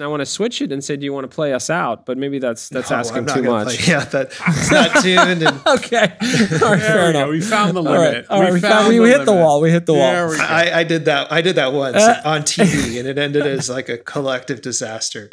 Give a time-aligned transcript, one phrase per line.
[0.00, 2.16] I want to switch it and say, "Do you want to play us out?" But
[2.18, 3.76] maybe that's that's No, asking too much.
[3.78, 5.42] play- Yeah, that it's not tuned.
[5.42, 6.16] And okay,
[6.60, 7.18] all right, There fair we go.
[7.18, 7.28] enough.
[7.28, 8.26] We found the All right, limit.
[8.30, 9.60] all right, We we, found, found we, the we hit the wall.
[9.60, 10.36] We hit the There wall.
[10.40, 11.30] I, I did that.
[11.30, 12.20] I did that once Uh.
[12.24, 15.28] on TV, and it ended as like a collective disaster.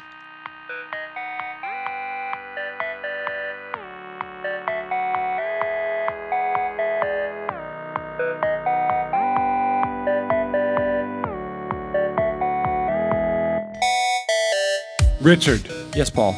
[15.29, 15.61] Richard,
[15.95, 16.35] Yes, Paul.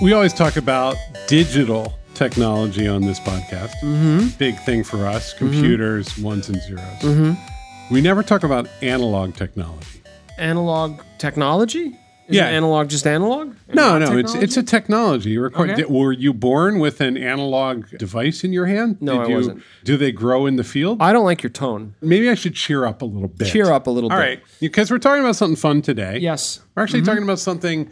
[0.00, 0.96] we always talk about
[1.28, 3.74] digital technology on this podcast.
[3.82, 4.28] Mm-hmm.
[4.38, 6.22] Big thing for us computers, mm-hmm.
[6.22, 6.82] ones and zeros.
[7.00, 7.94] Mm-hmm.
[7.94, 10.00] We never talk about analog technology.
[10.38, 11.98] Analog technology.
[12.28, 12.46] Is Yeah.
[12.46, 13.56] analog just analog?
[13.74, 15.38] No, no, it's it's a technology.
[15.38, 15.74] Okay.
[15.74, 18.96] did- Were you born with an analog device in your hand?
[19.02, 19.62] No, I you, wasn't.
[19.84, 21.02] Do they grow in the field?
[21.02, 21.94] I don't like your tone.
[22.00, 23.48] Maybe I should cheer up a little bit.
[23.48, 24.24] Cheer up a little All bit.
[24.24, 26.16] right, because we're talking about something fun today.
[26.20, 26.60] Yes.
[26.74, 27.06] We're actually mm-hmm.
[27.06, 27.90] talking about something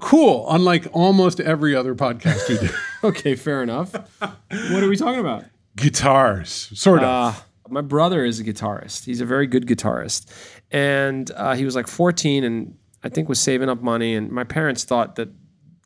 [0.00, 2.72] cool, unlike almost every other podcast we do.
[3.02, 3.94] Okay, fair enough.
[4.20, 5.44] what are we talking about?
[5.74, 7.34] Guitars, sort of.
[7.34, 9.06] Uh, my brother is a guitarist.
[9.06, 10.26] He's a very good guitarist,
[10.70, 14.14] and uh, he was like 14, and I think was saving up money.
[14.14, 15.30] And my parents thought that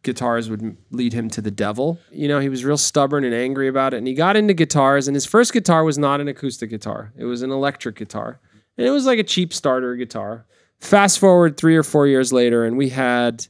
[0.03, 2.01] guitars would lead him to the devil.
[2.11, 5.07] You know, he was real stubborn and angry about it, and he got into guitars.
[5.07, 8.41] And his first guitar was not an acoustic guitar; it was an electric guitar,
[8.77, 10.47] and it was like a cheap starter guitar.
[10.81, 13.47] Fast forward three or four years later, and we had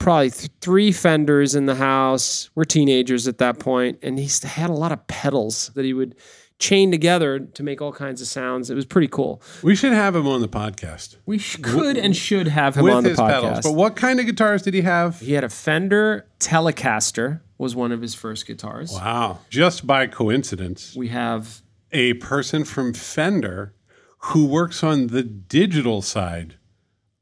[0.00, 2.50] probably th- three fenders in the house.
[2.56, 6.16] We're teenagers at that point, and he had a lot of pedals that he would
[6.58, 8.68] chain together to make all kinds of sounds.
[8.68, 9.40] It was pretty cool.
[9.62, 12.92] we should have him on the podcast We sh- could and should have him with
[12.94, 13.42] on the his podcast.
[13.42, 13.60] pedals.
[13.62, 15.20] But what kind of guitars did he have?
[15.20, 18.92] he had a Fender Telecaster was one of his first guitars.
[18.92, 19.38] Wow!
[19.48, 23.74] Just by coincidence, We have a person from Fender
[24.24, 26.56] who works on the digital side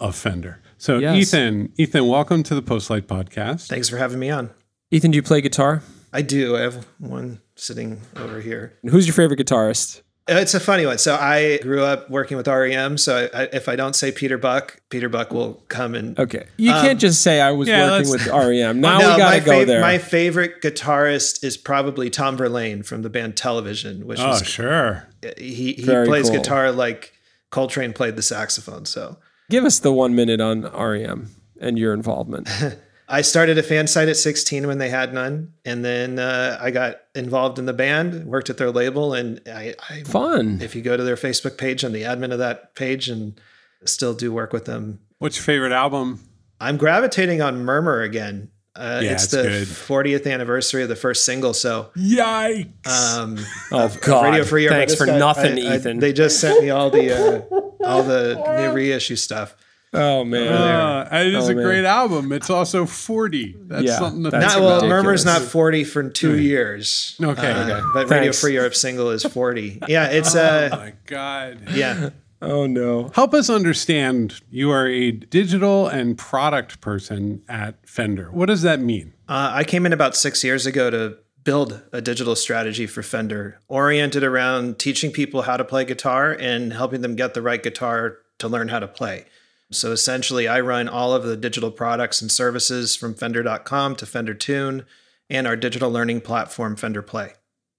[0.01, 0.61] of Fender.
[0.79, 1.17] So, Yes.
[1.17, 3.67] Ethan, Ethan, welcome to the Postlight Podcast.
[3.67, 4.51] Thanks for having me on.
[4.93, 5.11] Ethan.
[5.11, 5.83] Do you play guitar?
[6.13, 6.57] I do.
[6.57, 8.75] I have one sitting over here.
[8.83, 10.03] And Who's your favorite guitarist?
[10.31, 10.99] Uh, it's a funny one.
[10.99, 12.97] So I grew up working with REM.
[12.97, 16.17] So I, if I don't say Peter Buck, Peter Buck will come and.
[16.19, 18.81] Okay, you can't um, just say I was yeah, working with REM.
[18.81, 19.81] Now No, we gotta go fav- there.
[19.81, 25.09] my favorite guitarist is probably Tom Verlaine from the band Television, which Oh, was sure.
[25.37, 26.39] he he Very plays cool.
[26.39, 27.15] guitar like
[27.51, 28.85] Coltrane played the saxophone.
[28.85, 29.17] So
[29.51, 32.49] Give us the one minute on REM and your involvement.
[33.09, 36.71] I started a fan site at 16 when they had none, and then uh, I
[36.71, 40.61] got involved in the band, worked at their label, and I, I Fun.
[40.61, 43.41] if you go to their Facebook page, I'm the admin of that page, and
[43.87, 45.01] still do work with them.
[45.19, 46.21] What's your favorite album?
[46.61, 48.51] I'm gravitating on Murmur again.
[48.79, 49.67] Uh, Yeah, it's it's the good.
[49.69, 52.87] 40th anniversary of the first single, so Yikes.
[52.87, 53.39] um,
[53.73, 54.25] Oh God!
[54.25, 54.79] Radio Free Europe.
[54.79, 55.99] Thanks for guy- nothing, I- I- Ethan.
[55.99, 57.41] they just sent me all the uh,
[57.85, 59.57] all the new reissue stuff.
[59.95, 60.53] oh man.
[60.53, 61.65] Uh, it is Oh, a man.
[61.65, 62.31] great album.
[62.33, 63.57] It's also 40.
[63.69, 64.83] That's Yeah, something to that's think Not, well, about.
[64.85, 65.03] ridiculous.
[65.05, 67.17] Murmur's not 40 for two years.
[67.23, 67.81] Okay, Uh, okay.
[67.95, 69.81] But Radio Free Europe single is 40.
[69.89, 71.59] Yeah, it's Oh uh, my God.
[71.73, 72.11] yeah.
[72.41, 73.11] Oh no.
[73.15, 78.31] Help us understand you are a digital and product person at Fender.
[78.31, 79.13] What does that mean?
[79.29, 83.61] Uh, I came in about six years ago to build a digital strategy for Fender,
[83.69, 88.19] oriented around teaching people how to play guitar and helping them get the right guitar
[88.39, 89.25] to learn how to play.
[89.71, 94.35] So essentially, I run all of the digital products and services from Fender.com to Fender
[94.35, 94.87] Tune
[95.29, 97.33] and our digital learning platform, Fender Play.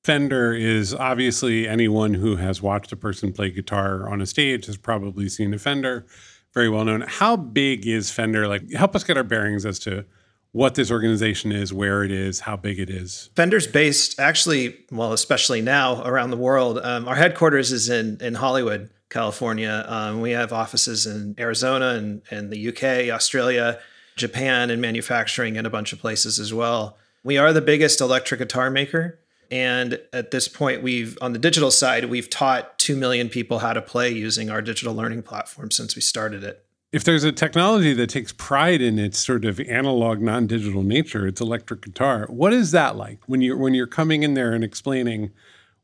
[0.04, 4.78] Fender is obviously anyone who has watched a person play guitar on a stage has
[4.78, 6.06] probably seen a Fender.
[6.54, 7.02] Very well known.
[7.02, 8.48] How big is Fender?
[8.48, 10.06] Like, help us get our bearings as to
[10.52, 13.30] what this organization is, where it is, how big it is.
[13.36, 16.80] Fender's based actually, well, especially now around the world.
[16.80, 19.86] Um, our headquarters is in in Hollywood, California.
[19.88, 23.80] Um, we have offices in Arizona and, and the UK, Australia,
[24.16, 26.98] Japan, and manufacturing in a bunch of places as well.
[27.24, 29.20] We are the biggest electric guitar maker.
[29.52, 33.74] And at this point, we've on the digital side, we've taught 2 million people how
[33.74, 36.66] to play using our digital learning platform since we started it.
[36.92, 41.40] If there's a technology that takes pride in its sort of analog, non-digital nature, it's
[41.40, 42.26] electric guitar.
[42.30, 45.32] What is that like when you're when you're coming in there and explaining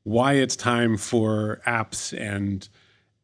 [0.04, 2.68] why it's time for apps and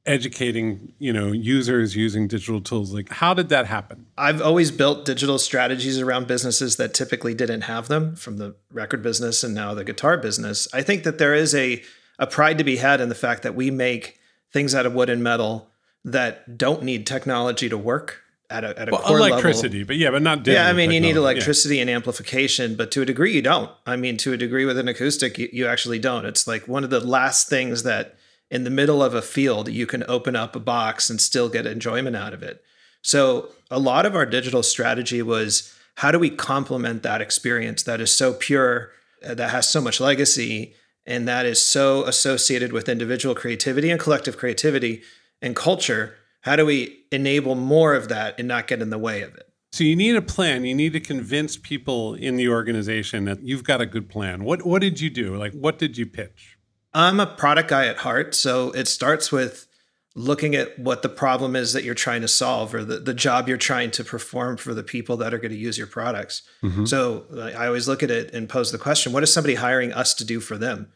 [0.06, 2.94] educating, you know, users using digital tools?
[2.94, 4.08] Like, how did that happen?
[4.18, 9.02] I've always built digital strategies around businesses that typically didn't have them, from the record
[9.04, 10.68] business and now the guitar business.
[10.74, 11.82] I think that there is a,
[12.20, 14.18] a pride to be had in the fact that we make
[14.52, 15.70] things out of wood and metal
[16.04, 19.28] that don't need technology to work at a, at a Well, core level.
[19.38, 20.46] electricity, but yeah, but not.
[20.46, 21.14] Yeah, I mean, you need technology.
[21.14, 21.32] Yeah.
[21.36, 23.72] electricity and amplification, but to a degree, you don't.
[23.86, 26.26] I mean, to a degree, with an acoustic, you, you actually don't.
[26.26, 28.16] It's like one of the last things that
[28.52, 31.66] in the middle of a field, you can open up a box and still get
[31.66, 32.62] enjoyment out of it.
[33.02, 38.02] So a lot of our digital strategy was how do we complement that experience that
[38.02, 38.92] is so pure,
[39.26, 40.76] uh, that has so much legacy,
[41.06, 45.02] and that is so associated with individual creativity and collective creativity
[45.42, 46.16] and culture?
[46.42, 49.48] How do we enable more of that and not get in the way of it?
[49.72, 50.66] So you need a plan.
[50.66, 54.44] You need to convince people in the organization that you've got a good plan.
[54.44, 55.38] What what did you do?
[55.38, 56.58] Like what did you pitch?
[56.94, 59.68] I'm a product guy at heart, so it starts with
[60.14, 63.48] looking at what the problem is that you're trying to solve or the, the job
[63.48, 66.42] you're trying to perform for the people that are going to use your products.
[66.62, 66.86] Mm-hmm.
[66.86, 70.14] So I always look at it and pose the question, what is somebody hiring us
[70.16, 70.92] to do for them?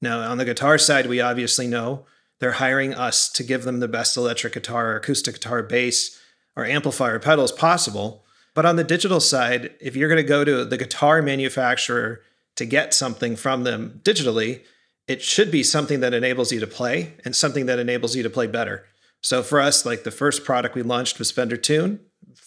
[0.00, 2.06] Now, on the guitar side, we obviously know
[2.38, 6.18] they're hiring us to give them the best electric guitar, or acoustic guitar, bass,
[6.56, 8.24] or amplifier pedals possible.
[8.54, 12.20] But on the digital side, if you're going to go to the guitar manufacturer
[12.56, 14.62] to get something from them digitally,
[15.10, 18.30] it should be something that enables you to play and something that enables you to
[18.30, 18.86] play better.
[19.20, 21.98] So for us, like the first product we launched was Fender Tune,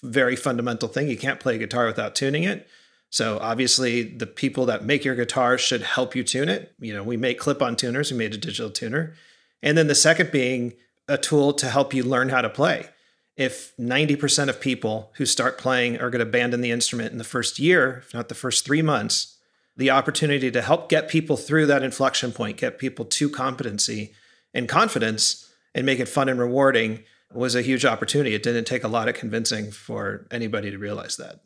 [0.01, 1.10] very fundamental thing.
[1.10, 2.65] You can't play a guitar without tuning it.
[3.10, 6.74] So obviously, the people that make your guitar should help you tune it.
[6.80, 8.13] You know, we make clip-on tuners.
[8.13, 9.13] We made a digital tuner,
[9.62, 10.74] and then the second being
[11.10, 12.88] a tool to help you learn how to play
[13.36, 17.24] if 90% of people who start playing are going to abandon the instrument in the
[17.24, 19.33] first year, if not the first three months,
[19.75, 24.14] the opportunity to help get people through that inflection point, get people to competency
[24.54, 27.04] and confidence, and make it fun and rewarding
[27.34, 28.36] was a huge opportunity.
[28.36, 31.40] It didn't take a lot of convincing for anybody to realize that.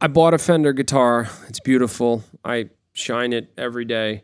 [0.00, 1.28] I bought a Fender guitar.
[1.48, 2.22] It's beautiful.
[2.44, 4.22] I shine it every day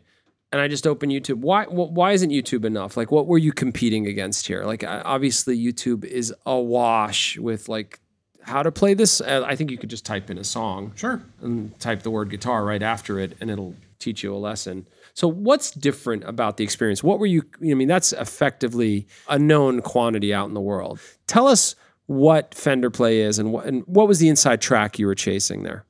[0.53, 1.39] and I just open YouTube.
[1.39, 2.95] Why why isn't YouTube enough?
[2.95, 4.63] Like what were you competing against here?
[4.65, 7.99] Like obviously YouTube is awash with like
[8.43, 9.21] how to play this.
[9.21, 10.93] Uh, I think you could just type in a song.
[10.95, 11.21] Sure.
[11.41, 14.87] And type the word guitar right after it and it'll teach you a lesson.
[15.13, 17.03] So what's different about the experience?
[17.03, 20.99] What were you I mean that's effectively a known quantity out in the world.
[21.27, 21.75] Tell us
[22.05, 25.63] what Fender Play is and what and what was the inside track you were chasing
[25.63, 25.85] there?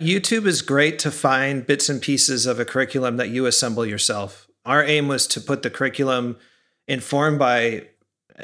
[0.00, 4.46] YouTube is great to find bits and pieces of a curriculum that you assemble yourself.
[4.64, 6.36] Our aim was to put the curriculum
[6.86, 7.88] informed by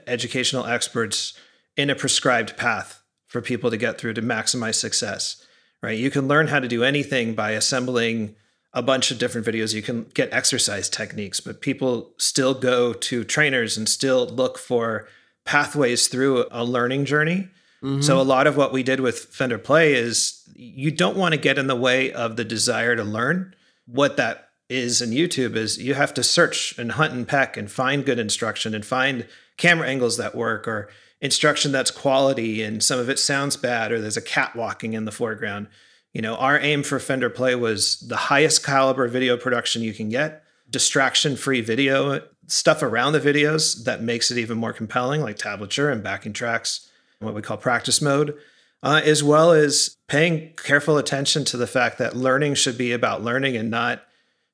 [0.08, 1.34] educational experts
[1.76, 3.03] in a prescribed path
[3.34, 5.44] for people to get through to maximize success.
[5.82, 5.98] Right?
[5.98, 8.36] You can learn how to do anything by assembling
[8.72, 9.74] a bunch of different videos.
[9.74, 15.08] You can get exercise techniques, but people still go to trainers and still look for
[15.44, 17.48] pathways through a learning journey.
[17.82, 18.02] Mm-hmm.
[18.02, 21.40] So a lot of what we did with Fender Play is you don't want to
[21.40, 23.52] get in the way of the desire to learn.
[23.86, 27.68] What that is in YouTube is you have to search and hunt and peck and
[27.68, 29.26] find good instruction and find
[29.56, 30.88] camera angles that work or
[31.24, 35.04] instruction that's quality and some of it sounds bad or there's a cat walking in
[35.04, 35.66] the foreground.
[36.12, 40.08] You know, our aim for Fender Play was the highest caliber video production you can
[40.08, 45.38] get, distraction free video, stuff around the videos that makes it even more compelling, like
[45.38, 46.88] tablature and backing tracks,
[47.18, 48.36] what we call practice mode
[48.84, 53.24] uh, as well as paying careful attention to the fact that learning should be about
[53.24, 54.02] learning and not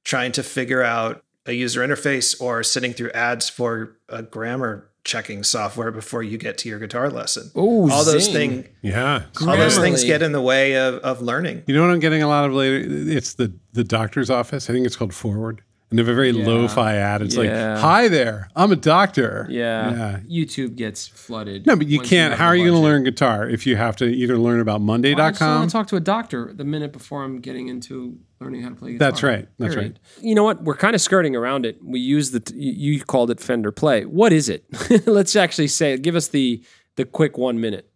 [0.05, 5.43] trying to figure out a user interface or sitting through ads for a grammar checking
[5.43, 7.51] software before you get to your guitar lesson.
[7.55, 8.67] Oh, all those things.
[8.83, 11.63] Yeah, all those things get in the way of, of learning.
[11.67, 12.85] You know what I'm getting a lot of later?
[12.87, 14.69] It's the the doctor's office.
[14.69, 16.47] I think it's called Forward and they have a very yeah.
[16.47, 17.21] lo-fi ad.
[17.21, 17.73] It's yeah.
[17.73, 20.21] like, "Hi there, I'm a doctor." Yeah.
[20.29, 20.45] yeah.
[20.45, 21.67] YouTube gets flooded.
[21.67, 22.33] No, but you can't.
[22.33, 24.81] You how are you going to learn guitar if you have to either learn about
[24.81, 25.19] Monday.com?
[25.19, 28.19] Well, I just want to talk to a doctor the minute before I'm getting into
[28.41, 29.11] learning how to play guitar.
[29.11, 29.49] That's right.
[29.59, 29.99] That's Period.
[30.17, 30.25] right.
[30.25, 30.63] You know what?
[30.63, 31.79] We're kind of skirting around it.
[31.83, 34.05] We use the you called it Fender Play.
[34.05, 34.65] What is it?
[35.07, 36.03] Let's actually say it.
[36.03, 36.63] Give us the
[36.97, 37.91] the quick one minute.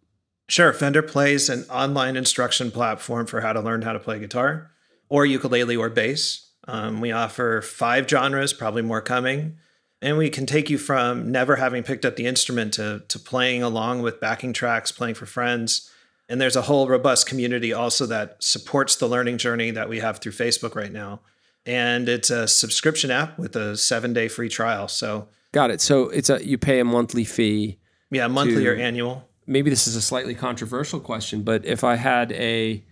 [0.47, 0.73] Sure.
[0.73, 4.71] Fender plays an online instruction platform for how to learn how to play guitar
[5.09, 6.51] or ukulele or bass.
[6.67, 9.57] Um, we offer five genres, probably more coming.
[10.01, 13.63] And we can take you from never having picked up the instrument to, to playing
[13.63, 15.89] along with backing tracks, playing for friends.
[16.27, 20.19] And there's a whole robust community also that supports the learning journey that we have
[20.19, 21.21] through Facebook right now.
[21.65, 24.87] And it's a subscription app with a seven day free trial.
[24.87, 25.81] So, got it.
[25.81, 27.79] So it's a you pay a monthly fee.
[28.11, 29.27] Yeah, monthly to, or annual.
[29.47, 32.83] Maybe this is a slightly controversial question, but if I had a,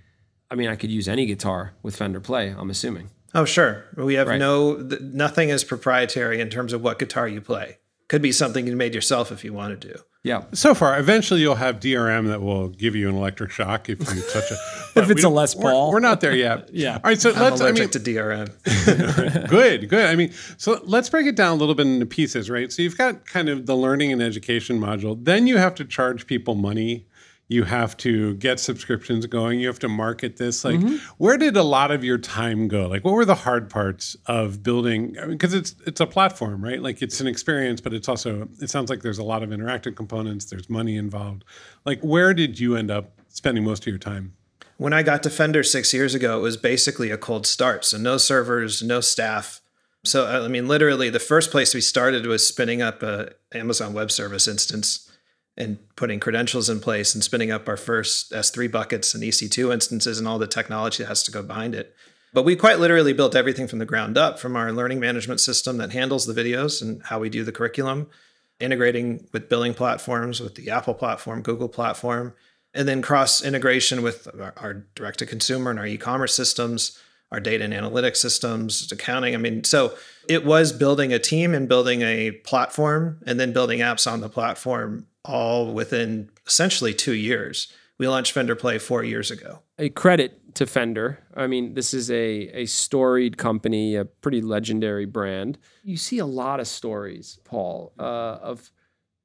[0.50, 2.56] I mean, I could use any guitar with Fender Play.
[2.58, 3.10] I'm assuming.
[3.34, 3.86] Oh, sure.
[3.96, 4.40] We have right.
[4.40, 7.80] no, nothing is proprietary in terms of what guitar you play.
[8.08, 9.88] Could be something you made yourself if you wanted to.
[9.90, 9.96] Do.
[10.24, 10.46] Yeah.
[10.54, 14.06] So far, eventually you'll have DRM that will give you an electric shock if you
[14.22, 14.58] touch it.
[14.96, 15.90] if it's a Les Paul.
[15.90, 16.70] We're, we're, not there yet.
[16.74, 16.96] yeah.
[16.96, 17.20] All right.
[17.20, 17.60] So I'm let's.
[17.60, 19.50] allergic I mean, to DRM.
[19.50, 19.90] good.
[19.90, 20.06] Good.
[20.06, 22.72] I mean, so let's break it down a little bit into pieces, right?
[22.72, 25.22] So you've got kind of the learning and education module.
[25.22, 27.06] Then you have to charge people money
[27.54, 29.60] You have to get subscriptions going.
[29.60, 30.66] You have to market this.
[30.66, 30.96] Like, mm-hmm.
[31.18, 32.88] where did a lot of your time go?
[32.88, 35.16] Like, what were the hard parts of building?
[35.28, 36.82] Because it's it's a platform, right?
[36.82, 39.96] Like, it's an experience, but it's also it sounds like there's a lot of interactive
[39.96, 40.46] components.
[40.46, 41.46] There's money involved.
[41.86, 44.34] Like, where did you end up spending most of your time?
[44.78, 47.86] When I got to Fender six years ago, it was basically a cold start.
[47.86, 49.62] So no servers, no staff.
[50.04, 54.12] So I mean, literally, the first place we started was spinning up a Amazon Web
[54.12, 55.10] Service instance
[55.56, 60.18] and putting credentials in place and spinning up our first S3 buckets and EC2 instances
[60.18, 61.96] and all the technology that has to go behind it.
[62.34, 65.78] But we quite literally built everything from the ground up, from our learning management system
[65.78, 68.08] that handles the videos and how we do the curriculum,
[68.60, 72.34] integrating with billing platforms, with the Apple platform, Google platform,
[72.74, 76.98] and then cross integration with our, our direct to consumer and our e-commerce systems,
[77.32, 79.36] our data and analytics systems, accounting.
[79.36, 79.94] I mean, so
[80.28, 84.30] it was building a team and building a platform and then building apps on the
[84.30, 87.72] platform all within essentially two years.
[87.98, 89.60] We launched Fender Play four years ago.
[89.78, 91.20] A credit to Fender.
[91.36, 95.58] I mean, this is a, a storied company, a pretty legendary brand.
[95.84, 98.04] You see a lot of stories, Paul, uh,
[98.42, 98.72] of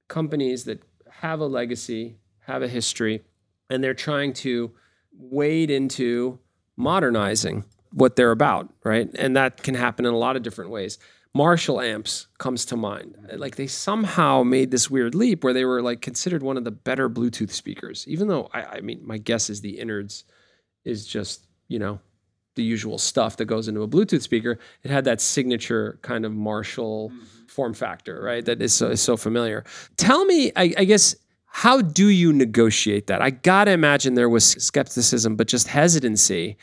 [0.09, 3.25] companies that have a legacy, have a history,
[3.69, 4.73] and they're trying to
[5.13, 6.39] wade into
[6.77, 9.11] modernizing what they're about, right?
[9.15, 10.99] And that can happen in a lot of different ways.
[11.39, 13.17] Marshall amps comes to mind.
[13.33, 16.73] Like they somehow made this weird leap where they were like considered one of the
[16.73, 20.25] better Bluetooth speakers, even though I, I mean, my guess is the innards
[20.85, 22.01] is just, you know,
[22.57, 24.59] the usual stuff that goes into a Bluetooth speaker.
[24.83, 27.47] It had that signature kind of Marshall mm-hmm.
[27.47, 28.45] form factor, right?
[28.45, 29.63] That is so, is so familiar.
[29.97, 31.15] Tell me, I, I guess,
[31.47, 33.23] how do you negotiate that?
[33.23, 36.57] I gotta imagine there was skepticism, but just hesitancy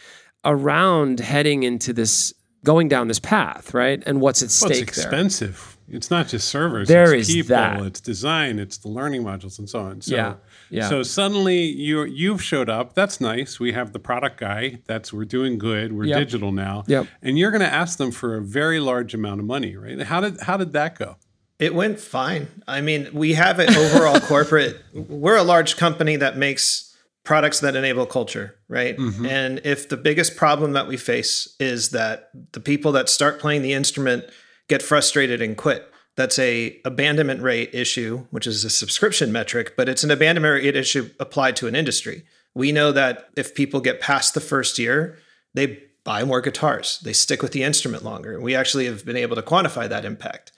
[0.43, 2.33] around heading into this,
[2.65, 4.03] going down this path, right?
[4.05, 5.05] And what's at Well, it's stake there?
[5.05, 5.77] expensive.
[5.87, 6.87] It's not just servers.
[6.87, 7.79] There it's is people, that.
[7.83, 10.01] it's design, it's the learning modules, and so on.
[10.01, 10.33] So, Yeah,
[10.71, 10.89] yeah.
[10.89, 12.95] So suddenly you you've showed up.
[12.95, 13.59] That's nice.
[13.59, 14.79] We have the product guy.
[14.87, 15.93] That's we're doing good.
[15.93, 16.17] We're Yep.
[16.17, 16.83] digital now.
[16.87, 17.07] Yep.
[17.21, 20.01] And you're going to ask them for a very large amount of money, right?
[20.01, 21.17] How did how did that go?
[21.59, 22.47] It went fine.
[22.67, 26.94] I mean, we have an overall corporate, we're a large company that makes
[27.25, 28.95] products that enable culture, right?
[28.97, 29.25] Mm-hmm.
[29.25, 33.63] And if the biggest problem that we face is that the people that start playing
[33.63, 34.25] the instrument
[34.69, 39.89] get frustrated and quit, that's a abandonment rate issue, which is a subscription metric, but
[39.89, 42.23] it's an abandonment rate issue applied to an industry.
[42.53, 45.17] We know that if people get past the first year,
[45.53, 48.39] they buy more guitars, they stick with the instrument longer.
[48.39, 50.51] We actually have been able to quantify that impact.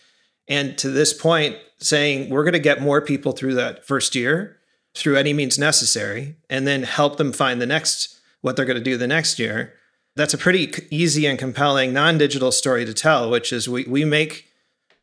[0.49, 4.56] And to this point, saying we're going to get more people through that first year
[4.97, 8.83] through any means necessary, and then help them find the next, what they're going to
[8.83, 9.73] do the next year.
[10.15, 14.03] That's a pretty easy and compelling non digital story to tell, which is we, we
[14.03, 14.47] make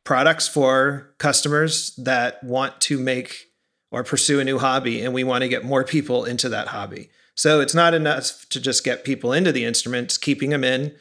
[0.03, 3.47] products for customers that want to make
[3.91, 7.11] or pursue a new hobby, and we want to get more people into that hobby.
[7.37, 10.95] So it's not enough to just get people into the instruments, keeping them in,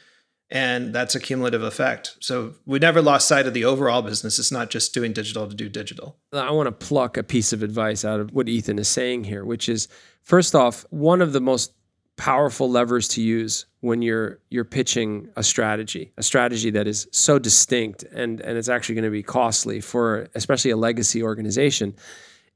[0.54, 2.16] and that's a cumulative effect.
[2.20, 4.38] So we never lost sight of the overall business.
[4.38, 6.16] It's not just doing digital to do digital.
[6.32, 9.44] I want to pluck a piece of advice out of what Ethan is saying here,
[9.44, 9.88] which is
[10.22, 11.72] first off, one of the most
[12.16, 17.40] powerful levers to use when you're you're pitching a strategy, a strategy that is so
[17.40, 21.96] distinct and and it's actually going to be costly for especially a legacy organization,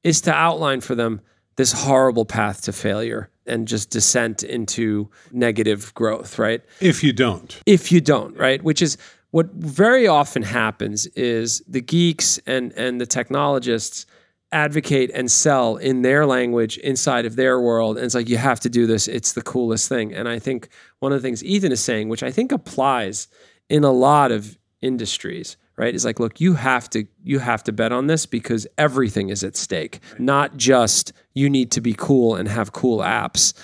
[0.04, 1.20] is to outline for them
[1.58, 6.62] this horrible path to failure and just descent into negative growth, right?
[6.80, 8.62] If you don't, if you don't, right?
[8.62, 8.96] Which is
[9.32, 14.06] what very often happens is the geeks and and the technologists
[14.52, 18.58] advocate and sell in their language inside of their world and it's like you have
[18.58, 21.70] to do this it's the coolest thing and i think one of the things ethan
[21.70, 23.28] is saying which i think applies
[23.68, 25.94] in a lot of industries right?
[25.94, 29.42] Is like look you have to you have to bet on this because everything is
[29.42, 30.00] at stake.
[30.18, 33.54] Not just you need to be cool and have cool apps.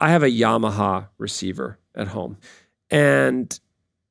[0.00, 2.36] I have a yamaha receiver at home.
[2.90, 3.58] And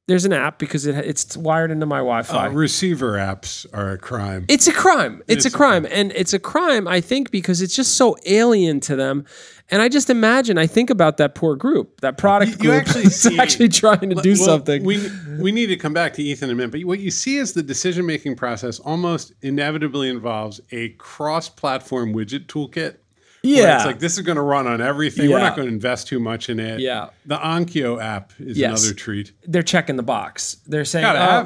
[0.10, 3.98] there's an app because it, it's wired into my wi-fi uh, receiver apps are a
[3.98, 4.44] crime.
[4.50, 5.22] it's a crime.
[5.28, 5.86] It's, is a crime.
[5.90, 9.24] And it's a crime, I think, because it's just so alien to them.
[9.72, 12.82] And I just imagine, I think about that poor group, that product You- you group
[12.88, 14.84] actually that's see- actually trying to do Well, something.
[14.84, 15.08] We
[15.40, 17.54] we need to come back to Ethan in a minute, but what you see is
[17.54, 22.96] the decision making process almost inevitably involves a cross platform widget toolkit.
[23.44, 23.78] Yeah.
[23.78, 25.30] it's like this is going to run on everything.
[25.30, 26.80] We're not going to invest too much in it.
[26.80, 27.10] Yeah.
[27.26, 28.82] the Onkyo app is Yes.
[28.84, 29.34] another treat.
[29.46, 30.58] They're checking the box.
[30.66, 31.46] They're saying, oh,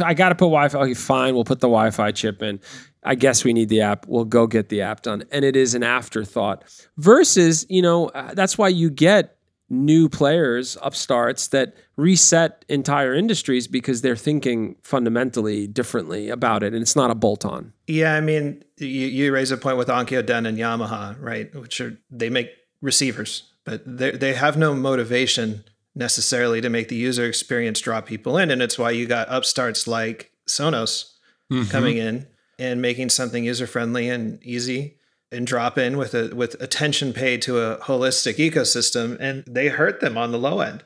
[0.04, 0.78] I got to put Wi Fi.
[0.78, 1.34] Okay, fine.
[1.34, 2.60] We'll put the Wi Fi chip in.
[3.02, 4.06] I guess we need the app.
[4.08, 5.24] We'll go get the app done.
[5.30, 6.64] And it is an afterthought
[6.96, 9.36] versus, you know, uh, that's why you get
[9.70, 16.82] new players, upstarts that reset entire industries because they're thinking fundamentally differently about it, and
[16.82, 17.72] it's not a bolt-on.
[17.86, 21.54] Yeah, I mean, you, you raise a point with Onkyo Den and Yamaha, right?
[21.54, 26.96] Which are they make receivers, but they they have no motivation necessarily to make the
[26.96, 31.12] user experience draw people in, and it's why you got upstarts like Sonos
[31.50, 31.70] mm-hmm.
[31.70, 32.26] coming in
[32.58, 34.96] and making something user friendly and easy
[35.34, 40.00] and drop in with a with attention paid to a holistic ecosystem and they hurt
[40.00, 40.84] them on the low end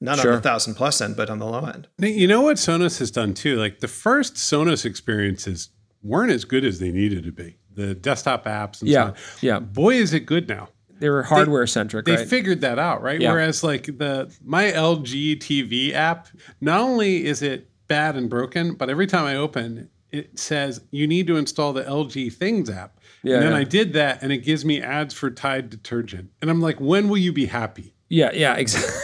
[0.00, 0.32] not sure.
[0.32, 3.10] on the thousand plus end but on the low end you know what sonos has
[3.10, 5.70] done too like the first sonos experiences
[6.02, 9.16] weren't as good as they needed to be the desktop apps and yeah so on.
[9.40, 10.68] yeah boy is it good now
[11.00, 12.06] they were hardware centric.
[12.06, 12.28] They, right?
[12.28, 13.20] figured that out, right?
[13.20, 13.32] Yeah.
[13.32, 16.28] Whereas like the my LG TV app,
[16.60, 21.06] not only is it bad and broken, but every time I open, it says you
[21.06, 22.97] need to install the LG Things app.
[23.28, 23.58] Yeah, and then yeah.
[23.58, 26.30] I did that and it gives me ads for Tide detergent.
[26.40, 27.94] And I'm like, when will you be happy?
[28.08, 29.00] Yeah, yeah, exactly.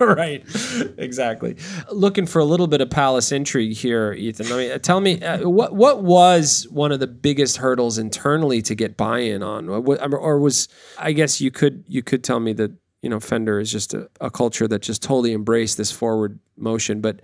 [0.00, 0.44] right,
[0.96, 1.56] exactly.
[1.90, 4.52] Looking for a little bit of palace intrigue here, Ethan.
[4.52, 8.74] I mean, tell me uh, what what was one of the biggest hurdles internally to
[8.74, 12.72] get buy-in on, or was I guess you could you could tell me that
[13.02, 17.00] you know Fender is just a, a culture that just totally embraced this forward motion,
[17.00, 17.20] but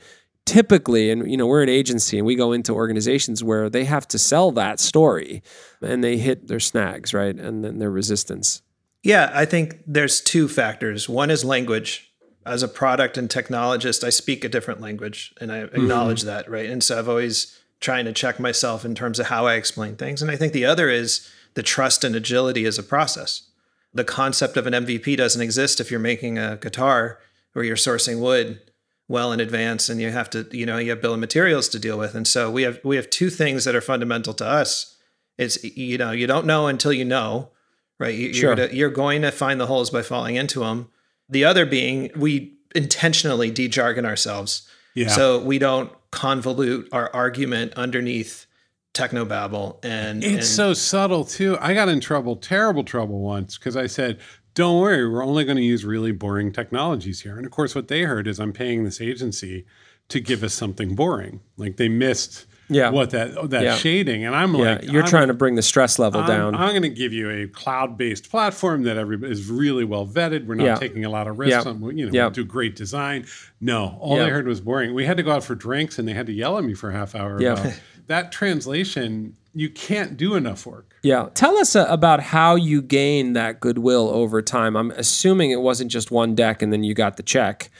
[0.47, 4.07] typically and you know we're an agency and we go into organizations where they have
[4.07, 5.43] to sell that story
[5.81, 7.37] and they hit their snags right?
[7.37, 8.63] And then their resistance.
[9.03, 11.09] Yeah i think there's two factors.
[11.09, 12.11] One is language.
[12.47, 15.77] As a product and technologist i speak a different language and i mm-hmm.
[15.77, 16.29] acknowledge mm-hmm.
[16.29, 16.69] that right?
[16.69, 20.21] And so i've always trying to check myself in terms of how i explain things.
[20.21, 23.49] And i think the other is the trust and agility as a process.
[23.95, 27.19] The concept of an mvp doesn't exist if you're making a guitar
[27.55, 28.61] or you're sourcing wood
[29.09, 31.79] well in advance and you have to you know you have bill of materials to
[31.79, 32.15] deal with.
[32.15, 34.97] And so we have we have two things that are fundamental to us.
[35.39, 37.51] It's you know you don't know until you know
[37.99, 38.15] right?
[38.15, 38.57] You, sure.
[38.57, 40.91] you're, you're going to find the holes by falling into them
[41.29, 44.69] the other being we intentionally de-jargon ourselves.
[44.95, 45.09] Yeah.
[45.09, 48.47] so we don't convolute our argument underneath
[48.95, 51.59] technobabble and it's and, so subtle too.
[51.61, 54.21] I got in trouble terrible trouble once because i said
[54.55, 57.37] don't worry, we're only going to use really boring technologies here.
[57.37, 59.67] And of course, what they heard is I'm paying this agency
[60.09, 61.41] to give us something boring.
[61.57, 62.91] Like they missed yeah.
[62.91, 63.75] what that that yeah.
[63.75, 64.25] shading.
[64.25, 64.75] And I'm yeah.
[64.75, 66.55] like, you're I'm, trying to bring the stress level I'm, down.
[66.55, 70.47] I'm going to give you a cloud based platform that every is really well vetted.
[70.47, 70.75] We're not yeah.
[70.77, 71.67] taking a lot of risks.
[71.67, 72.25] On, you know, yeah.
[72.25, 73.27] we'll do great design.
[73.61, 74.95] No, all I heard was boring.
[74.95, 76.91] We had to go out for drinks, and they had to yell at me for
[76.91, 77.41] a half hour.
[77.41, 77.53] Yeah.
[77.53, 80.97] About, that translation you can't do enough work.
[81.03, 81.29] Yeah.
[81.35, 84.77] Tell us uh, about how you gain that goodwill over time.
[84.77, 87.71] I'm assuming it wasn't just one deck and then you got the check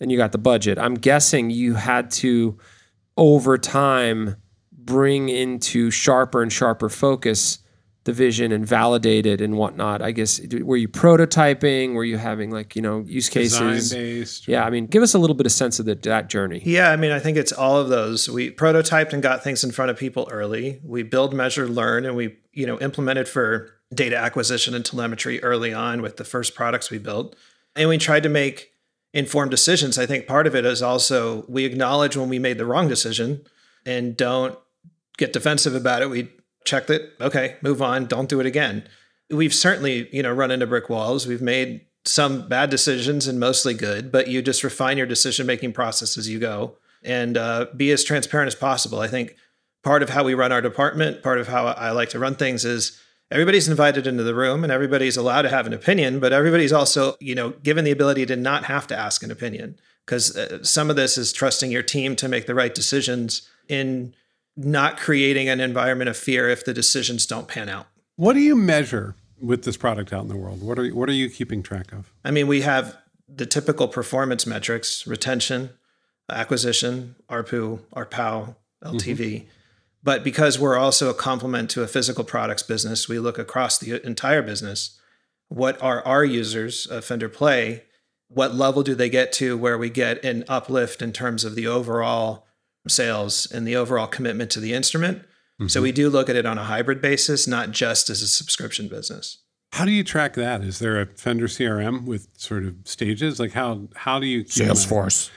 [0.00, 0.78] and you got the budget.
[0.78, 2.58] I'm guessing you had to,
[3.16, 4.36] over time,
[4.72, 7.58] bring into sharper and sharper focus
[8.04, 10.02] the vision and validate it and whatnot.
[10.02, 11.94] I guess were you prototyping?
[11.94, 13.90] Were you having like you know use cases?
[13.90, 14.48] Design-based.
[14.48, 16.62] Yeah, I mean, give us a little bit of sense of the, that journey.
[16.64, 18.28] Yeah, I mean, I think it's all of those.
[18.28, 20.80] We prototyped and got things in front of people early.
[20.84, 25.72] We build, measure, learn, and we you know implemented for data acquisition and telemetry early
[25.72, 27.34] on with the first products we built,
[27.74, 28.72] and we tried to make
[29.14, 29.96] informed decisions.
[29.96, 33.46] I think part of it is also we acknowledge when we made the wrong decision
[33.86, 34.58] and don't
[35.16, 36.10] get defensive about it.
[36.10, 36.28] We
[36.64, 37.12] checked it.
[37.20, 38.06] Okay, move on.
[38.06, 38.88] Don't do it again.
[39.30, 41.26] We've certainly, you know, run into brick walls.
[41.26, 45.72] We've made some bad decisions and mostly good, but you just refine your decision making
[45.72, 49.00] process as you go and uh, be as transparent as possible.
[49.00, 49.36] I think
[49.82, 52.64] part of how we run our department, part of how I like to run things
[52.64, 53.00] is
[53.30, 57.16] everybody's invited into the room and everybody's allowed to have an opinion, but everybody's also,
[57.20, 60.90] you know, given the ability to not have to ask an opinion because uh, some
[60.90, 64.14] of this is trusting your team to make the right decisions in
[64.56, 67.86] not creating an environment of fear if the decisions don't pan out.
[68.16, 70.62] What do you measure with this product out in the world?
[70.62, 72.12] What are what are you keeping track of?
[72.24, 72.96] I mean, we have
[73.28, 75.70] the typical performance metrics: retention,
[76.30, 79.16] acquisition, ARPU, ARPAU, LTV.
[79.16, 79.48] Mm-hmm.
[80.02, 84.04] But because we're also a complement to a physical products business, we look across the
[84.06, 85.00] entire business.
[85.48, 87.84] What are our users of Fender Play?
[88.28, 91.66] What level do they get to where we get an uplift in terms of the
[91.66, 92.46] overall
[92.88, 95.18] sales and the overall commitment to the instrument.
[95.18, 95.68] Mm-hmm.
[95.68, 98.88] So we do look at it on a hybrid basis, not just as a subscription
[98.88, 99.38] business.
[99.72, 100.62] How do you track that?
[100.62, 103.40] Is there a Fender CRM with sort of stages?
[103.40, 105.30] Like how how do you Salesforce?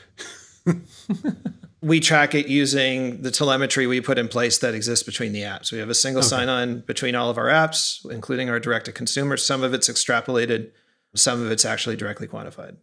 [1.82, 5.72] we track it using the telemetry we put in place that exists between the apps.
[5.72, 6.28] We have a single okay.
[6.28, 9.38] sign-on between all of our apps, including our direct to consumer.
[9.38, 10.72] Some of it's extrapolated,
[11.16, 12.78] some of it's actually directly quantified.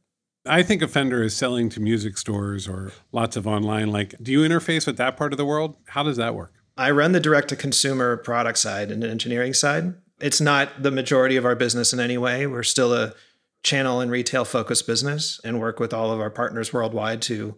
[0.46, 3.90] I think Fender is selling to music stores or lots of online.
[3.90, 5.76] Like, do you interface with that part of the world?
[5.86, 6.52] How does that work?
[6.76, 9.94] I run the direct to consumer product side and engineering side.
[10.20, 12.46] It's not the majority of our business in any way.
[12.46, 13.14] We're still a
[13.62, 17.56] channel and retail focused business and work with all of our partners worldwide to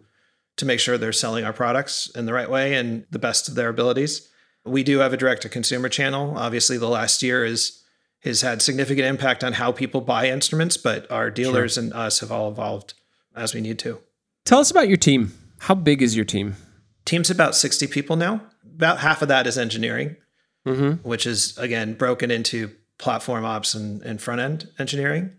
[0.55, 3.53] to make sure they're selling our products in the right way and the best of
[3.53, 4.27] their abilities.
[4.65, 6.35] We do have a direct to consumer channel.
[6.35, 7.83] Obviously, the last year is
[8.21, 11.83] has had significant impact on how people buy instruments, but our dealers sure.
[11.83, 12.93] and us have all evolved
[13.35, 13.99] as we need to.
[14.45, 15.33] Tell us about your team.
[15.59, 16.55] How big is your team?
[17.05, 18.41] Team's about 60 people now.
[18.75, 20.17] About half of that is engineering,
[20.65, 21.07] mm-hmm.
[21.07, 25.31] which is again broken into platform ops and, and front end engineering.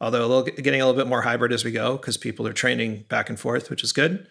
[0.00, 2.52] Although a little, getting a little bit more hybrid as we go because people are
[2.52, 4.26] training back and forth, which is good.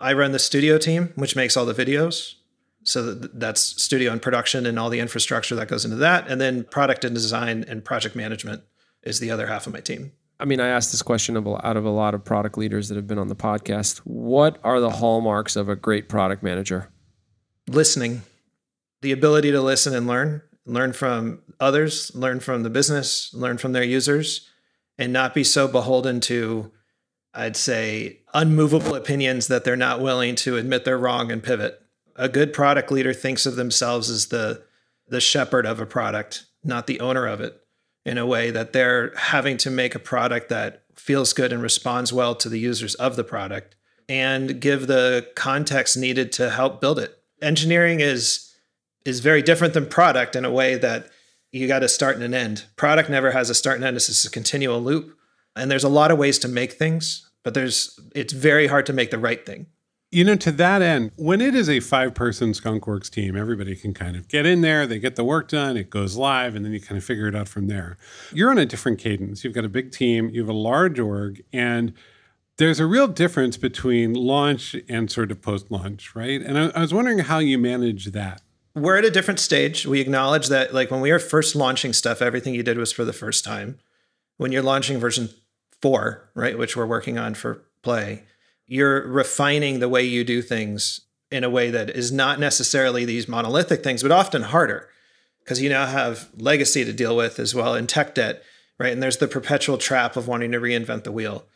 [0.00, 2.34] I run the studio team, which makes all the videos.
[2.84, 6.28] So that's studio and production and all the infrastructure that goes into that.
[6.28, 8.62] And then product and design and project management
[9.02, 10.12] is the other half of my team.
[10.40, 13.06] I mean, I asked this question out of a lot of product leaders that have
[13.06, 13.98] been on the podcast.
[13.98, 16.90] What are the hallmarks of a great product manager?
[17.68, 18.22] Listening,
[19.02, 23.72] the ability to listen and learn, learn from others, learn from the business, learn from
[23.72, 24.48] their users,
[24.98, 26.72] and not be so beholden to
[27.34, 31.81] I'd say, unmovable opinions that they're not willing to admit they're wrong and pivot.
[32.16, 34.62] A good product leader thinks of themselves as the
[35.08, 37.60] the shepherd of a product, not the owner of it,
[38.04, 42.12] in a way that they're having to make a product that feels good and responds
[42.12, 43.74] well to the users of the product
[44.08, 47.18] and give the context needed to help build it.
[47.40, 48.54] Engineering is
[49.04, 51.08] is very different than product in a way that
[51.50, 52.64] you got to start and an end.
[52.76, 53.96] Product never has a start and end.
[53.96, 55.18] It's just a continual loop
[55.56, 58.92] and there's a lot of ways to make things, but there's it's very hard to
[58.92, 59.66] make the right thing.
[60.14, 63.94] You know, to that end, when it is a five person Skunkworks team, everybody can
[63.94, 66.72] kind of get in there, they get the work done, it goes live, and then
[66.72, 67.96] you kind of figure it out from there.
[68.30, 69.42] You're on a different cadence.
[69.42, 71.94] You've got a big team, you have a large org, and
[72.58, 76.42] there's a real difference between launch and sort of post launch, right?
[76.42, 78.42] And I, I was wondering how you manage that.
[78.74, 79.86] We're at a different stage.
[79.86, 83.06] We acknowledge that, like, when we were first launching stuff, everything you did was for
[83.06, 83.78] the first time.
[84.36, 85.30] When you're launching version
[85.80, 88.24] four, right, which we're working on for play,
[88.66, 93.28] you're refining the way you do things in a way that is not necessarily these
[93.28, 94.88] monolithic things, but often harder
[95.42, 98.42] because you now have legacy to deal with as well and tech debt,
[98.78, 98.92] right?
[98.92, 101.46] And there's the perpetual trap of wanting to reinvent the wheel.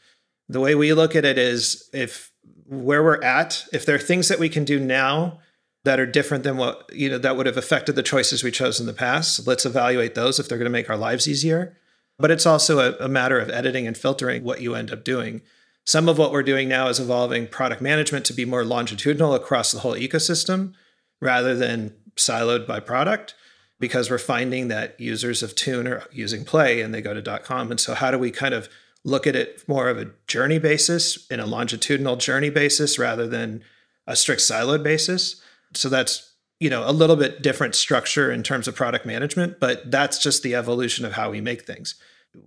[0.48, 2.32] The way we look at it is if
[2.68, 5.38] where we're at, if there are things that we can do now
[5.84, 8.80] that are different than what, you know, that would have affected the choices we chose
[8.80, 11.76] in the past, let's evaluate those if they're going to make our lives easier.
[12.18, 15.42] But it's also a, a matter of editing and filtering what you end up doing.
[15.87, 19.70] Some of what we're doing now is evolving product management to be more longitudinal across
[19.70, 20.75] the whole ecosystem
[21.20, 23.35] rather than siloed by product
[23.79, 27.70] because we're finding that users of Tune are using Play and they go to .com.
[27.70, 28.68] And so how do we kind of
[29.05, 33.62] look at it more of a journey basis in a longitudinal journey basis rather than
[34.09, 35.40] a strict siloed basis?
[35.75, 39.90] So that's you know a little bit different structure in terms of product management but
[39.90, 41.96] that's just the evolution of how we make things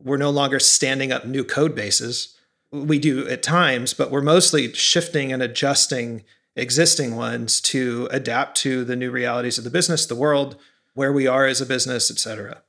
[0.04, 2.36] we're no longer standing up new code bases
[2.72, 6.24] we do at times but we're mostly shifting and adjusting
[6.56, 10.56] existing ones to adapt to the new realities of the business the world
[10.94, 12.62] where we are as a business etc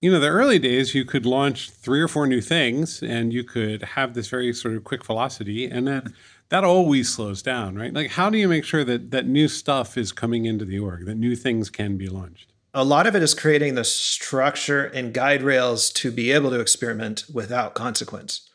[0.00, 3.42] you know the early days you could launch three or four new things and you
[3.42, 6.14] could have this very sort of quick velocity and then
[6.50, 7.92] that always slows down, right?
[7.92, 11.06] Like, how do you make sure that that new stuff is coming into the org,
[11.06, 12.52] that new things can be launched?
[12.74, 16.60] A lot of it is creating the structure and guide rails to be able to
[16.60, 18.47] experiment without consequence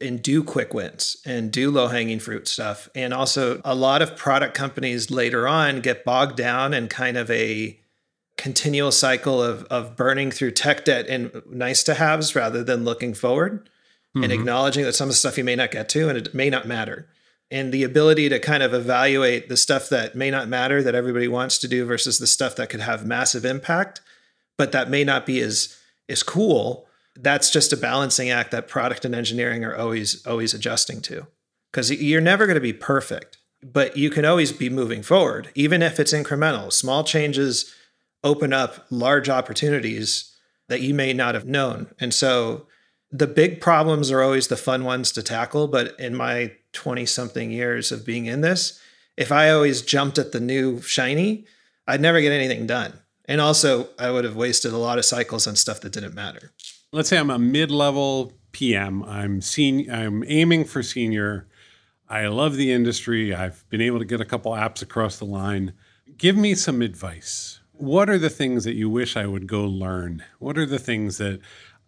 [0.00, 2.88] and do quick wins and do low hanging fruit stuff.
[2.94, 7.30] And also, a lot of product companies later on get bogged down in kind of
[7.30, 7.78] a
[8.38, 13.12] continual cycle of, of burning through tech debt and nice to haves rather than looking
[13.12, 13.68] forward
[14.16, 14.22] mm-hmm.
[14.22, 16.48] and acknowledging that some of the stuff you may not get to and it may
[16.48, 17.08] not matter
[17.50, 21.26] and the ability to kind of evaluate the stuff that may not matter that everybody
[21.26, 24.00] wants to do versus the stuff that could have massive impact
[24.56, 25.76] but that may not be as
[26.08, 26.87] as cool
[27.20, 31.26] that's just a balancing act that product and engineering are always always adjusting to
[31.70, 35.82] because you're never going to be perfect but you can always be moving forward even
[35.82, 37.74] if it's incremental small changes
[38.24, 40.34] open up large opportunities
[40.68, 42.66] that you may not have known and so
[43.10, 47.50] the big problems are always the fun ones to tackle but in my 20 something
[47.50, 48.80] years of being in this,
[49.16, 51.46] if I always jumped at the new shiny,
[51.86, 53.00] I'd never get anything done.
[53.24, 56.52] And also, I would have wasted a lot of cycles on stuff that didn't matter.
[56.90, 59.02] Let's say I'm a mid-level PM.
[59.04, 59.90] I'm seen.
[59.90, 61.46] I'm aiming for senior.
[62.08, 63.34] I love the industry.
[63.34, 65.74] I've been able to get a couple apps across the line.
[66.16, 67.60] Give me some advice.
[67.72, 70.24] What are the things that you wish I would go learn?
[70.38, 71.40] What are the things that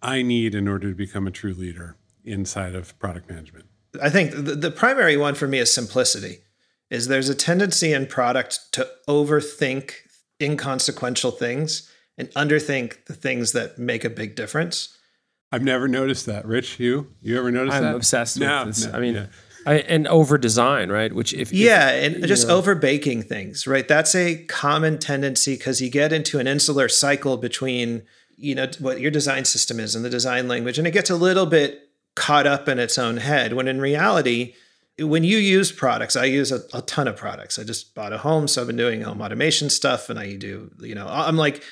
[0.02, 3.66] I need in order to become a true leader inside of product management?
[4.02, 6.40] I think the, the primary one for me is simplicity.
[6.90, 9.94] Is there's a tendency in product to overthink
[10.40, 11.89] inconsequential things
[12.20, 14.96] and underthink the things that make a big difference.
[15.52, 16.46] I've never noticed that.
[16.46, 17.78] Rich, you you ever noticed that?
[17.84, 17.96] I'm that?
[17.96, 18.86] obsessed No, with this.
[18.86, 19.26] no, I mean, yeah.
[19.66, 21.12] I, and over design, right?
[21.12, 22.56] Which if if- Yeah, and just know.
[22.56, 23.86] over baking things, right?
[23.86, 28.02] That's a common tendency because you get into an insular cycle between,
[28.36, 31.16] you know, what your design system is and the design language, and it gets a
[31.16, 33.52] little bit caught up in its own head.
[33.52, 34.54] When in reality,
[34.98, 37.58] when you use products, I use a, a ton of products.
[37.58, 40.70] I just bought a home, so I've been doing home automation stuff, and I do,
[40.80, 41.62] you know, I'm like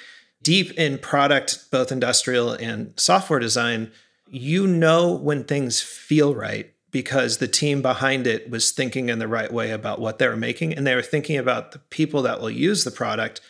[0.42, 3.90] deep in product, both industrial and software design.
[4.28, 9.28] You know when things feel right because the team behind it was thinking in the
[9.28, 12.40] right way about what they were making and they were thinking about the people that
[12.40, 13.40] will use the product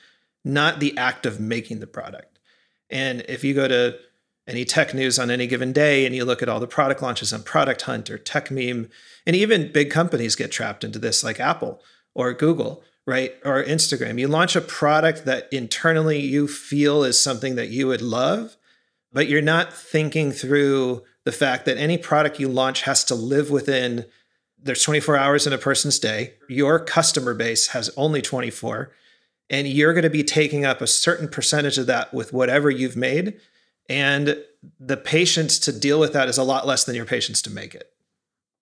[0.44, 2.38] not the act of making the product
[2.90, 3.96] and if you go to
[4.46, 7.32] any tech news on any given day and you look at all the product launches
[7.32, 8.88] on product hunt or Techmeme
[9.26, 11.82] and even big companies get trapped into this like apple
[12.14, 14.20] or google right or instagram.
[14.20, 18.56] You launch a product that internally you feel is something that you would love
[19.12, 23.50] but you're not thinking through the fact that any product you launch has to live
[23.50, 24.04] within
[24.60, 26.34] there's 24 hours in a person's day.
[26.48, 28.90] Your customer base has only 24
[29.48, 32.96] and you're going to be taking up a certain percentage of that with whatever you've
[32.96, 33.40] made
[33.88, 34.36] and
[34.80, 37.74] the patience to deal with that is a lot less than your patience to make
[37.74, 37.92] it.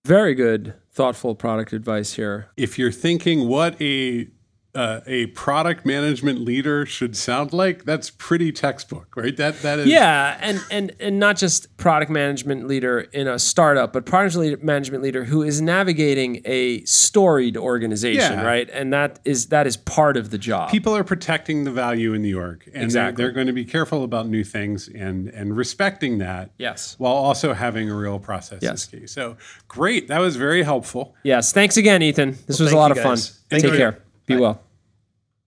[0.05, 2.49] Very good, thoughtful product advice here.
[2.57, 4.29] if you're thinking what a
[4.77, 9.37] uh, a product management leader should sound like, that's pretty textbook, right?
[9.37, 13.93] That that is Yeah, and and and not just product management leader in a startup,
[13.93, 18.45] but product management leader who is navigating a storied organization, Yeah.
[18.45, 18.69] right?
[18.71, 20.71] And that is that is part of the job.
[20.71, 23.17] people are protecting the value in the org, and Exactly.
[23.23, 26.51] they're, they're going to be careful about new things and and respecting that.
[26.59, 26.95] yes.
[26.99, 28.85] While also having a real process Yes.
[28.87, 29.07] key.
[29.07, 29.37] So
[29.69, 31.15] great, that was very helpful.
[31.23, 31.53] Yes.
[31.53, 32.37] Thanks again, Ethan.
[32.47, 33.13] This was a lot you, of fun.
[33.17, 33.41] guys.
[33.49, 33.79] Thank Take you.
[33.79, 33.99] care.
[34.27, 34.61] Be well.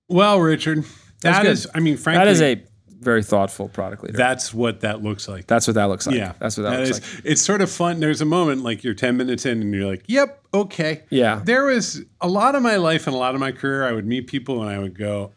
[0.10, 0.84] Well, Richard,
[1.22, 2.62] that is, I mean, frankly, That is a
[3.00, 4.18] very thoughtful product leader.
[4.18, 5.48] that's what that looks like.
[5.48, 6.18] That's what that looks like.
[6.18, 7.26] yeah, That's what that, looks is- like.
[7.26, 8.00] It's sort of fun.
[8.02, 11.04] There's a moment like you're 10 minutes in and you're like, yep, okay.
[11.10, 11.42] Yeah.
[11.46, 14.06] There was a lot of my life and a lot of my career, I would
[14.06, 15.32] meet people and I would go,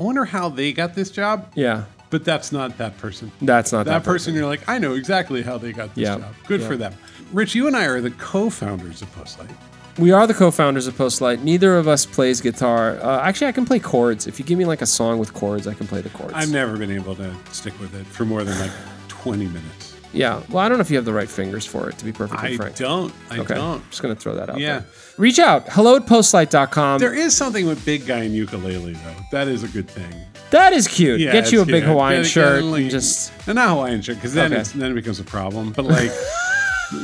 [0.00, 1.52] I wonder how they got this job.
[1.54, 1.84] Yeah.
[2.10, 3.30] But that's not that person.
[3.42, 6.16] That's not That, that, person, you're like, I know exactly how they got this Yeah.
[6.16, 6.34] job.
[6.46, 6.66] Good Yeah.
[6.68, 6.94] for them.
[7.32, 9.50] Rich, you and I are the co-founders of Postlight.
[9.98, 11.42] We are the co-founders of Postlight.
[11.42, 12.98] Neither of us plays guitar.
[13.02, 14.28] Uh, actually, I can play chords.
[14.28, 16.34] If you give me like a song with chords, I can play the chords.
[16.36, 18.70] I've never been able to stick with it for more than like
[19.08, 19.96] 20 minutes.
[20.12, 20.40] yeah.
[20.50, 22.54] Well, I don't know if you have the right fingers for it, to be perfectly
[22.54, 22.76] I frank.
[22.76, 23.12] don't.
[23.28, 23.54] I Okay.
[23.56, 23.88] don't.
[23.90, 24.78] Just gonna throw that out Yeah.
[24.80, 24.86] there.
[25.18, 25.64] Reach out.
[25.70, 27.00] Hello at postlight.com.
[27.00, 29.16] There is something with big guy and ukulele though.
[29.32, 30.14] That is a good thing.
[30.50, 31.18] that is cute.
[31.20, 34.00] Yeah, Get you a big yeah, Hawaiian get- shirt like- and just no, not Hawaiian
[34.00, 34.62] shirt because then Okay.
[34.76, 35.72] then it becomes a problem.
[35.76, 36.10] But like,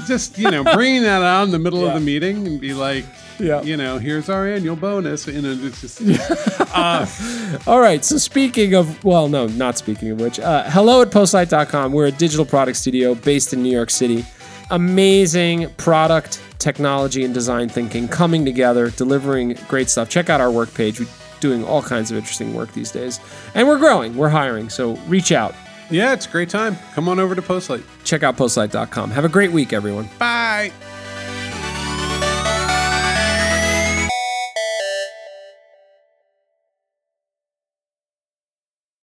[0.06, 3.04] just you know, bringing that out in the middle of the meeting and be like,
[3.38, 3.62] Yeah.
[3.62, 6.00] you know, here's our annual bonus, and it's just
[7.68, 8.04] All right.
[8.04, 11.92] So speaking of, well, no, not speaking of which, uh, hello at postlight.com.
[11.92, 14.24] We're a digital product studio based in New York City.
[14.70, 20.08] Amazing product, technology, and design thinking coming together, delivering great stuff.
[20.08, 21.00] Check out our work page.
[21.00, 21.06] We're
[21.40, 23.20] doing all kinds of interesting work these days.
[23.54, 24.70] And we're growing, we're hiring.
[24.70, 25.54] So reach out.
[25.90, 26.76] Yeah, it's a great time.
[26.94, 27.82] Come on over to Postlight.
[28.04, 29.10] Check out postlight.com.
[29.10, 30.08] Have a great week, everyone.
[30.18, 30.72] Bye.